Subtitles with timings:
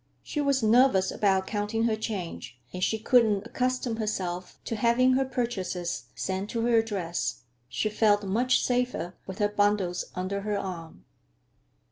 [0.23, 5.13] She was nervous about counting her change, and she could not accustom herself to having
[5.13, 7.41] her purchases sent to her address.
[7.69, 11.05] She felt much safer with her bundles under her arm.